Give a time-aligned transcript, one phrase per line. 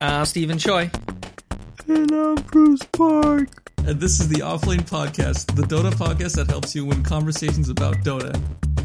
[0.00, 0.90] I'm Steven Choi.
[1.88, 3.72] And I'm Bruce Park.
[3.78, 7.96] And this is the Offlane Podcast, the Dota podcast that helps you win conversations about
[8.04, 8.32] Dota.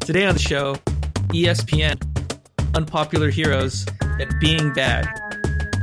[0.00, 0.74] Today on the show,
[1.28, 1.96] ESPN,
[2.74, 5.08] unpopular heroes, and being bad.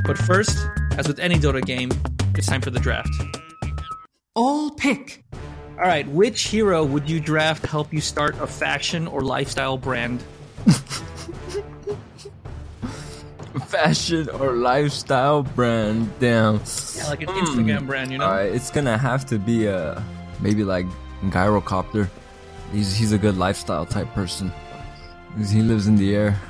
[0.04, 0.56] But first,
[0.96, 1.90] as with any Dota game,
[2.36, 3.10] it's time for the draft.
[4.34, 5.24] All pick.
[5.32, 9.76] All right, which hero would you draft to help you start a fashion or lifestyle
[9.76, 10.22] brand?
[13.76, 16.10] Fashion or lifestyle brand.
[16.18, 16.60] Damn.
[16.96, 17.86] Yeah, like an Instagram hmm.
[17.86, 18.24] brand, you know?
[18.24, 20.02] All right, it's gonna have to be a
[20.40, 20.86] maybe like
[21.24, 22.08] Gyrocopter.
[22.72, 24.50] He's he's a good lifestyle type person.
[25.36, 26.40] He lives in the air.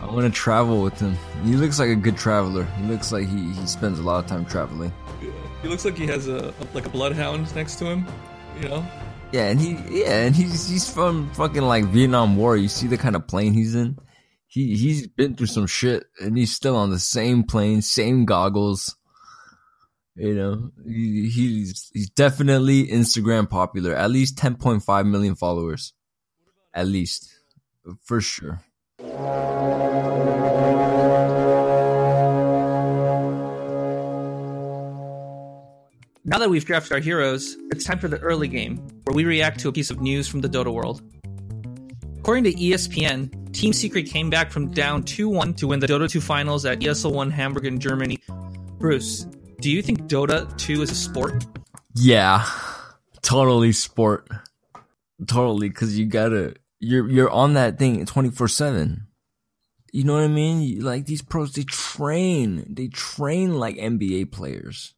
[0.00, 1.16] I want to travel with him.
[1.44, 2.64] He looks like a good traveler.
[2.64, 4.92] He looks like he, he spends a lot of time traveling.
[5.62, 8.06] He looks like he has a, like a bloodhound next to him,
[8.60, 8.84] you know?
[9.32, 12.56] Yeah, and he yeah, and he's he's from fucking like Vietnam War.
[12.56, 13.96] You see the kind of plane he's in.
[14.54, 18.96] He he's been through some shit, and he's still on the same plane, same goggles.
[20.14, 23.96] You know, he, he's he's definitely Instagram popular.
[23.96, 25.92] At least ten point five million followers,
[26.72, 27.36] at least
[28.04, 28.60] for sure.
[36.26, 39.58] Now that we've drafted our heroes, it's time for the early game, where we react
[39.60, 41.02] to a piece of news from the Dota world.
[42.20, 46.10] According to ESPN, Team Secret came back from down 2 1 to win the Dota
[46.10, 48.18] 2 finals at ESL 1 Hamburg in Germany.
[48.78, 49.26] Bruce,
[49.60, 51.46] do you think Dota 2 is a sport?
[51.94, 52.44] Yeah,
[53.22, 54.28] totally sport,
[55.26, 55.68] totally.
[55.68, 59.06] Because you gotta you're you're on that thing twenty four seven.
[59.92, 60.80] You know what I mean?
[60.80, 62.66] Like these pros, they train.
[62.68, 64.94] They train like NBA players.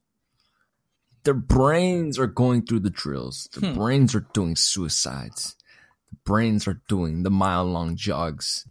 [1.25, 3.49] Their brains are going through the drills.
[3.53, 3.79] Their hmm.
[3.79, 5.55] brains are doing suicides.
[6.25, 8.67] Brains are doing the mile long jogs.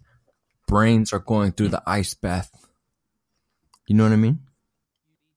[0.68, 2.52] Brains are going through the ice bath.
[3.88, 4.40] You know what I mean?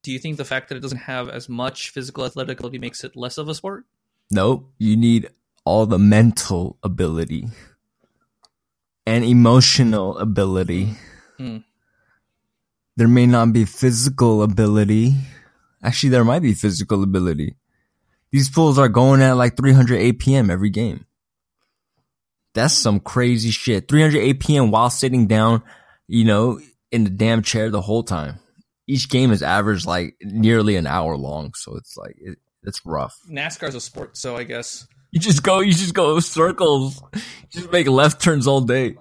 [0.02, 3.04] Do you think the fact that it doesn't have as much physical athletic ability makes
[3.04, 3.84] it less of a sport?
[4.30, 4.70] Nope.
[4.78, 5.28] You need
[5.64, 7.48] all the mental ability
[9.06, 10.94] and emotional ability.
[11.36, 11.58] Hmm.
[12.96, 15.14] There may not be physical ability.
[15.82, 17.56] Actually, there might be physical ability.
[18.30, 21.06] These fools are going at like 300 APM every game.
[22.58, 23.86] That's some crazy shit.
[23.86, 25.62] 300 APM while sitting down,
[26.08, 26.58] you know,
[26.90, 28.40] in the damn chair the whole time.
[28.88, 33.16] Each game is average like nearly an hour long, so it's like it, it's rough.
[33.30, 34.88] NASCAR's a sport, so I guess.
[35.12, 37.00] You just go, you just go circles.
[37.14, 37.20] You
[37.60, 38.96] just make left turns all day.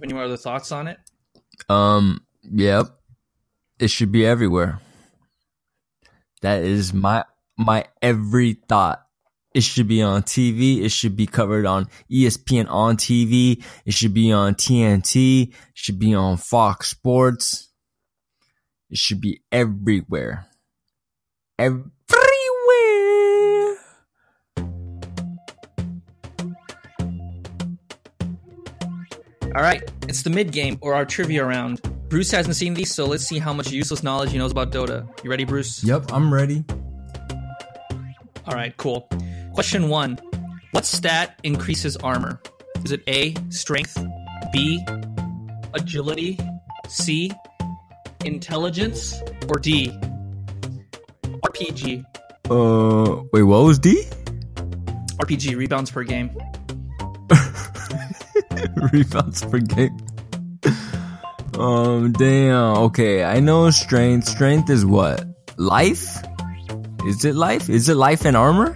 [0.00, 0.98] Any more other thoughts on it?
[1.68, 2.86] Um, yep.
[3.80, 4.78] It should be everywhere.
[6.42, 7.24] That is my,
[7.58, 9.04] my every thought.
[9.52, 10.82] It should be on TV.
[10.82, 13.64] It should be covered on ESPN on TV.
[13.84, 15.48] It should be on TNT.
[15.48, 17.68] It should be on Fox Sports.
[18.90, 20.46] It should be everywhere.
[21.58, 21.90] Everywhere.
[29.52, 31.82] All right, it's the mid game or our trivia round.
[32.08, 35.08] Bruce hasn't seen these, so let's see how much useless knowledge he knows about Dota.
[35.24, 35.82] You ready, Bruce?
[35.82, 36.64] Yep, I'm ready.
[38.46, 39.08] All right, cool.
[39.60, 40.18] Question one
[40.70, 42.40] What stat increases armor?
[42.82, 43.94] Is it A, strength,
[44.54, 44.82] B,
[45.74, 46.38] agility,
[46.88, 47.30] C,
[48.24, 49.90] intelligence, or D,
[51.44, 52.06] RPG?
[52.48, 54.02] Uh, wait, what was D?
[55.20, 56.30] RPG, rebounds per game.
[58.94, 59.98] rebounds per game.
[61.58, 62.78] Um, damn.
[62.88, 64.26] Okay, I know strength.
[64.26, 65.26] Strength is what?
[65.58, 66.16] Life?
[67.04, 67.68] Is it life?
[67.68, 68.74] Is it life and armor?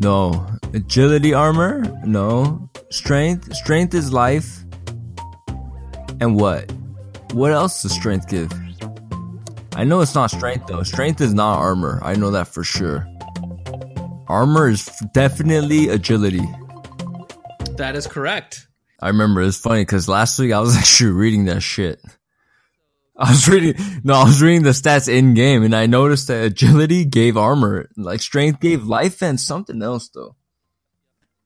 [0.00, 0.46] No.
[0.72, 1.82] Agility armor?
[2.06, 2.70] No.
[2.90, 3.54] Strength?
[3.54, 4.64] Strength is life.
[6.22, 6.72] And what?
[7.32, 8.50] What else does strength give?
[9.74, 10.82] I know it's not strength though.
[10.84, 12.00] Strength is not armor.
[12.02, 13.06] I know that for sure.
[14.26, 16.48] Armor is definitely agility.
[17.76, 18.68] That is correct.
[19.00, 22.02] I remember it's funny because last week I was actually reading that shit.
[23.22, 26.42] I was reading, no, I was reading the stats in game and I noticed that
[26.42, 30.36] agility gave armor, like strength gave life and something else though.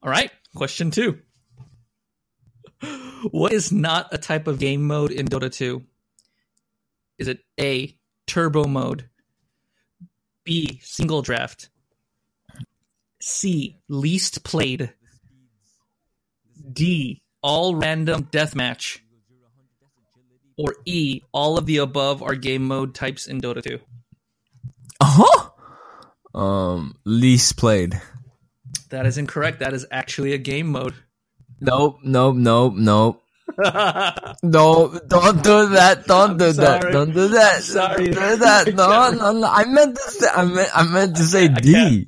[0.00, 1.18] All right, question two.
[3.30, 5.82] What is not a type of game mode in Dota 2?
[7.18, 7.96] Is it A,
[8.26, 9.08] turbo mode,
[10.44, 11.70] B, single draft,
[13.20, 14.92] C, least played,
[16.70, 18.98] D, all random deathmatch,
[20.56, 23.78] or E, all of the above are game mode types in Dota 2?
[25.00, 26.38] Uh huh.
[26.38, 28.00] Um, least played.
[28.90, 29.60] That is incorrect.
[29.60, 30.94] That is actually a game mode.
[31.60, 33.22] Nope, nope, nope, nope.
[34.42, 36.04] No, don't do that.
[36.06, 36.82] Don't do that.
[36.90, 37.62] Don't do that.
[37.62, 38.08] sorry.
[38.08, 38.74] Don't do that.
[38.74, 39.46] No, no, no.
[39.46, 40.28] I meant to say.
[40.34, 40.70] I meant.
[40.74, 42.06] I meant to say D.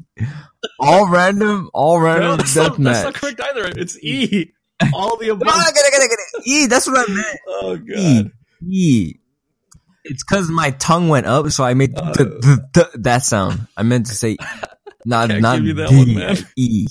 [0.81, 1.71] All random.
[1.73, 3.67] All No, random that's, not, that's not correct either.
[3.77, 4.53] It's E.
[4.93, 5.49] All the No, above.
[5.49, 6.43] I get it, get it, get it.
[6.47, 6.67] E.
[6.67, 7.39] That's what I meant.
[7.49, 8.23] Oh E.
[8.23, 8.33] god.
[8.69, 9.15] E.
[10.05, 12.57] It's because my tongue went up, so I made the, the, uh.
[12.93, 13.67] the, that sound.
[13.77, 14.37] I meant to say,
[15.05, 16.37] not Can't not give you that D, one, man.
[16.57, 16.87] E.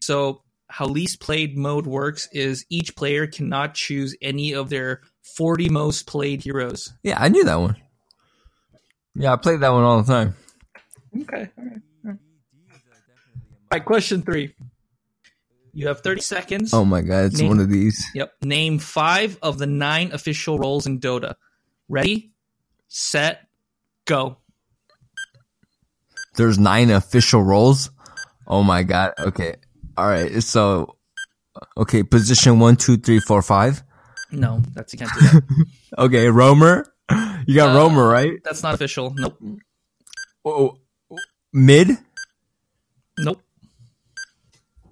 [0.00, 5.00] So how least played mode works is each player cannot choose any of their
[5.36, 6.92] 40 most played heroes.
[7.02, 7.76] Yeah, I knew that one.
[9.14, 10.34] Yeah, I played that one all the time.
[11.22, 11.48] Okay.
[11.58, 11.80] All right.
[12.04, 12.18] All right.
[13.68, 14.54] All right, question three.
[15.76, 16.72] You have 30 seconds.
[16.72, 18.02] Oh my god, it's Name- one of these.
[18.14, 18.32] Yep.
[18.42, 21.34] Name five of the nine official roles in Dota.
[21.86, 22.32] Ready,
[22.88, 23.46] set,
[24.06, 24.38] go.
[26.36, 27.90] There's nine official roles.
[28.46, 29.12] Oh my god.
[29.18, 29.56] Okay.
[29.98, 30.42] All right.
[30.42, 30.96] So,
[31.76, 32.02] okay.
[32.02, 33.82] Position one, two, three, four, five.
[34.32, 35.66] No, that's you can't do that.
[35.98, 36.28] Okay.
[36.30, 36.90] Roamer.
[37.46, 38.32] You got Uh, Roamer, right?
[38.44, 39.14] That's not official.
[39.14, 39.38] Nope.
[40.44, 40.78] Oh,
[41.52, 41.90] mid
[43.18, 43.42] Nope.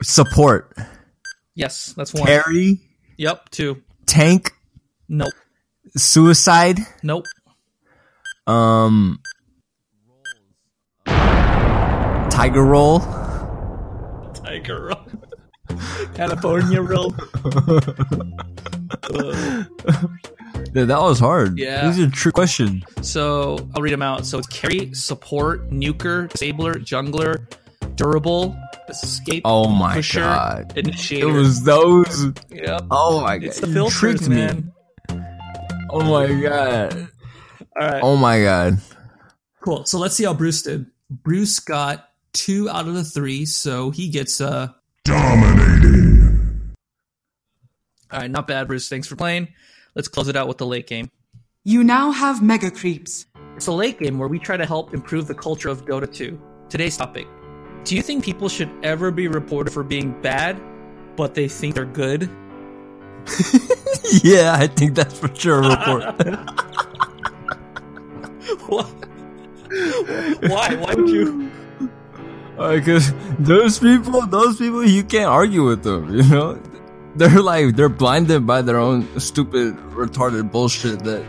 [0.04, 0.76] Support.
[1.54, 2.26] Yes, that's one.
[2.26, 2.80] Carry.
[3.16, 3.50] Yep.
[3.50, 3.82] Two.
[4.06, 4.52] Tank.
[5.08, 5.32] Nope.
[5.96, 6.78] Suicide.
[7.02, 7.26] Nope.
[8.46, 9.20] Um.
[12.30, 13.00] Tiger roll.
[14.34, 15.78] Tiger roll.
[16.14, 17.14] California roll.
[19.12, 19.64] Uh,
[20.72, 21.58] Dude, that was hard.
[21.58, 21.90] Yeah.
[21.90, 22.82] These are trick questions.
[23.02, 24.24] so I'll read them out.
[24.24, 27.46] So it's carry, support, nuker, disabler, jungler,
[27.96, 28.56] durable,
[28.88, 30.72] escape, Oh my pusher, god.
[30.76, 32.26] It was those.
[32.50, 32.82] yep.
[32.90, 33.46] Oh my god.
[33.46, 34.36] It's the You filters, tricked me.
[34.36, 34.72] man.
[35.90, 37.08] Oh my god.
[37.80, 38.00] All right.
[38.02, 38.78] Oh my god.
[39.60, 39.84] Cool.
[39.86, 40.86] So let's see how Bruce did.
[41.10, 44.68] Bruce got two out of the three, so he gets a uh
[45.04, 46.74] dominating.
[48.12, 48.88] All right, not bad, Bruce.
[48.88, 49.48] Thanks for playing.
[49.94, 51.10] Let's close it out with the late game.
[51.64, 53.26] You now have Mega Creeps.
[53.56, 56.40] It's a late game where we try to help improve the culture of Dota 2.
[56.68, 57.26] Today's topic
[57.84, 60.60] Do you think people should ever be reported for being bad,
[61.16, 62.28] but they think they're good?
[64.22, 66.04] Yeah, I think that's for sure a report.
[68.68, 68.86] What?
[70.44, 70.74] Why?
[70.76, 71.50] Why would you?
[72.56, 76.14] Because those people, those people, you can't argue with them.
[76.16, 76.60] You know,
[77.16, 81.24] they're like they're blinded by their own stupid, retarded bullshit that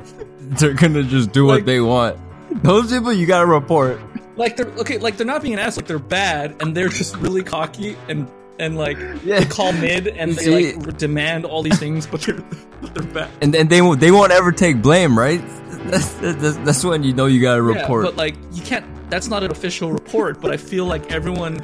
[0.60, 2.18] they're gonna just do Like- what they want.
[2.64, 4.00] Those people, you gotta report.
[4.38, 4.98] Like they're okay.
[4.98, 5.78] Like they're not being an ass.
[5.78, 8.30] Like they're bad, and they're just really cocky and
[8.60, 9.40] and like Yeah.
[9.40, 12.42] they call mid and they see- like demand all these things, but they're
[12.82, 13.30] but they're bad.
[13.42, 15.42] and then they won't, they won't ever take blame, right?
[15.86, 18.04] That's, that's, that's when you know you gotta report.
[18.06, 18.86] Yeah, but like you can't.
[19.10, 20.42] That's not an official report.
[20.42, 21.60] But I feel like everyone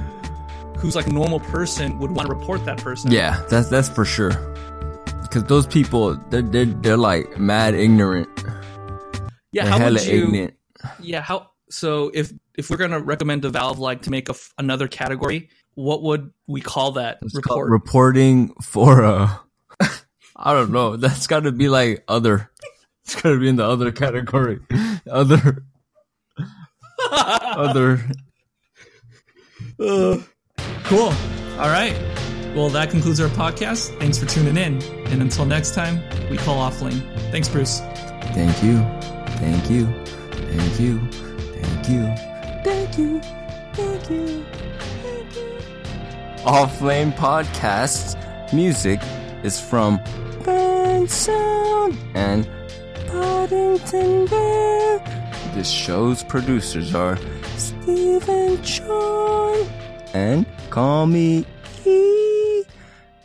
[0.77, 3.12] who's like a normal person would want to report that person.
[3.12, 4.31] yeah, that's that's for sure.
[5.23, 8.29] Because those people, they're, they're they're like mad ignorant.
[9.51, 9.63] Yeah.
[9.65, 10.23] They're How would you?
[10.25, 10.53] ignorant.
[11.00, 11.21] Yeah.
[11.21, 11.50] How?
[11.69, 15.50] So if if we're gonna recommend to Valve like to make a f another category,
[15.75, 17.69] what would we call that It's report?
[17.69, 19.39] reporting for a.
[20.36, 20.95] I don't know.
[20.98, 22.50] That's got to be like other.
[23.06, 24.59] It's got to be in the other category.
[25.09, 25.63] Other.
[27.12, 28.00] other.
[29.80, 31.13] cool.
[31.57, 31.94] All right.
[32.56, 33.97] Well, that concludes our podcast.
[34.00, 34.81] Thanks for tuning in.
[35.07, 37.01] And until next time, we call off lane.
[37.31, 37.80] Thanks, Bruce.
[37.80, 38.77] Thank you.
[39.37, 39.85] Thank you.
[40.31, 40.99] Thank you.
[41.09, 42.31] Thank you.
[42.92, 43.21] Thank you.
[43.74, 44.45] Thank you.
[45.02, 46.44] Thank you.
[46.44, 48.18] Offlane Podcast's
[48.54, 49.00] music
[49.44, 49.98] is from
[50.44, 52.45] Bensound and
[53.07, 55.00] Paddington Bear.
[55.54, 57.18] This show's producers are
[57.56, 59.66] Stephen John
[60.14, 61.45] and Call Me
[61.86, 62.64] E.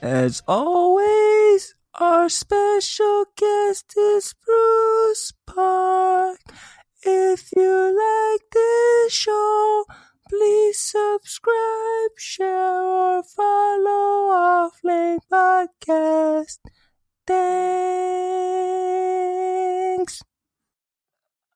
[0.01, 6.39] As always, our special guest is Bruce Park.
[7.09, 9.85] If you like this show,
[10.29, 16.59] please subscribe, share, or follow Offlane Podcast.
[17.25, 17.97] Thanks.